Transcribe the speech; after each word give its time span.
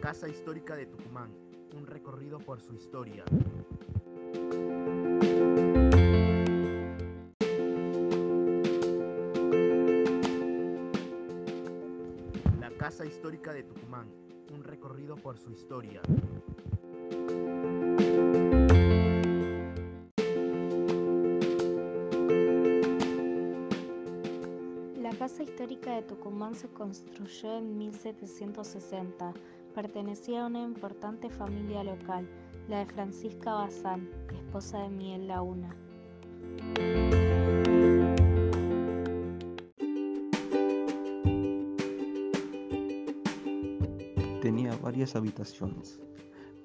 Casa 0.00 0.28
Histórica 0.28 0.76
de 0.76 0.86
Tucumán, 0.86 1.30
un 1.76 1.86
recorrido 1.86 2.38
por 2.38 2.58
su 2.62 2.72
historia. 2.72 3.22
La 12.58 12.70
Casa 12.78 13.04
Histórica 13.04 13.52
de 13.52 13.62
Tucumán, 13.62 14.08
un 14.54 14.64
recorrido 14.64 15.16
por 15.16 15.36
su 15.36 15.50
historia. 15.50 16.00
La 24.96 25.10
Casa 25.18 25.42
Histórica 25.42 25.96
de 25.96 26.02
Tucumán 26.04 26.54
se 26.54 26.68
construyó 26.68 27.58
en 27.58 27.76
1760. 27.76 29.34
Pertenecía 29.74 30.42
a 30.42 30.46
una 30.46 30.60
importante 30.60 31.30
familia 31.30 31.84
local, 31.84 32.28
la 32.68 32.80
de 32.80 32.86
Francisca 32.86 33.54
Bazán, 33.54 34.10
esposa 34.32 34.82
de 34.82 34.88
Miguel 34.88 35.28
Launa. 35.28 35.76
Tenía 44.42 44.76
varias 44.82 45.14
habitaciones, 45.14 46.00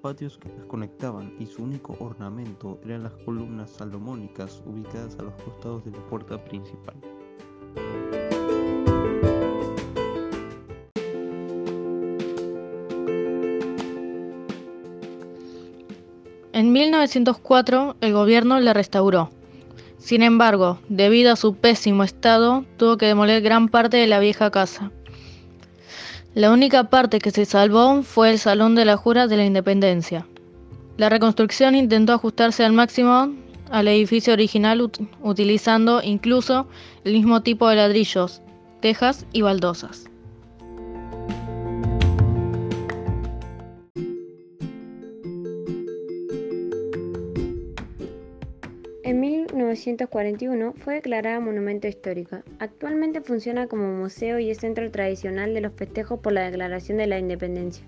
patios 0.01 0.39
que 0.39 0.49
las 0.49 0.65
conectaban 0.65 1.31
y 1.39 1.45
su 1.45 1.63
único 1.63 1.95
ornamento 1.99 2.79
eran 2.83 3.03
las 3.03 3.13
columnas 3.23 3.69
salomónicas 3.69 4.63
ubicadas 4.65 5.15
a 5.19 5.23
los 5.23 5.33
costados 5.43 5.85
de 5.85 5.91
la 5.91 6.03
puerta 6.07 6.43
principal. 6.43 6.95
En 16.55 16.71
1904 16.71 17.97
el 17.99 18.13
gobierno 18.13 18.57
la 18.61 18.71
restauró. 18.73 19.29
Sin 19.97 20.23
embargo, 20.23 20.79
debido 20.87 21.33
a 21.33 21.35
su 21.35 21.53
pésimo 21.55 22.05
estado, 22.05 22.63
tuvo 22.77 22.95
que 22.95 23.07
demoler 23.07 23.41
gran 23.41 23.67
parte 23.67 23.97
de 23.97 24.07
la 24.07 24.19
vieja 24.19 24.49
casa. 24.51 24.89
La 26.33 26.53
única 26.53 26.85
parte 26.89 27.19
que 27.19 27.31
se 27.31 27.43
salvó 27.43 28.03
fue 28.03 28.31
el 28.31 28.39
Salón 28.39 28.73
de 28.73 28.85
la 28.85 28.95
Jura 28.95 29.27
de 29.27 29.35
la 29.35 29.43
Independencia. 29.43 30.25
La 30.95 31.09
reconstrucción 31.09 31.75
intentó 31.75 32.13
ajustarse 32.13 32.63
al 32.63 32.71
máximo 32.71 33.33
al 33.69 33.89
edificio 33.89 34.31
original 34.31 34.79
ut- 34.79 35.09
utilizando 35.21 36.01
incluso 36.01 36.67
el 37.03 37.11
mismo 37.15 37.41
tipo 37.41 37.67
de 37.67 37.75
ladrillos, 37.75 38.41
tejas 38.79 39.25
y 39.33 39.41
baldosas. 39.41 40.05
1941 49.75 50.73
fue 50.77 50.95
declarada 50.95 51.39
monumento 51.39 51.87
histórico. 51.87 52.37
Actualmente 52.59 53.21
funciona 53.21 53.67
como 53.67 53.91
museo 53.93 54.39
y 54.39 54.49
es 54.49 54.59
centro 54.59 54.89
tradicional 54.89 55.53
de 55.53 55.61
los 55.61 55.73
festejos 55.73 56.19
por 56.19 56.31
la 56.33 56.49
Declaración 56.49 56.97
de 56.97 57.07
la 57.07 57.19
Independencia. 57.19 57.85